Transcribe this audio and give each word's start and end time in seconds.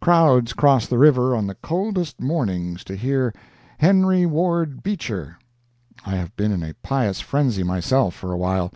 Crowds 0.00 0.52
cross 0.52 0.86
the 0.86 0.96
river 0.96 1.34
on 1.34 1.44
the 1.48 1.56
coldest 1.56 2.20
mornings 2.20 2.84
to 2.84 2.94
hear 2.94 3.34
HENRY 3.78 4.26
WARD 4.26 4.84
BEECHER 4.84 5.36
I 6.06 6.14
have 6.14 6.36
been 6.36 6.52
in 6.52 6.62
a 6.62 6.74
pious 6.84 7.20
frenzy 7.20 7.64
myself 7.64 8.14
for 8.14 8.30
a 8.30 8.38
while. 8.38 8.72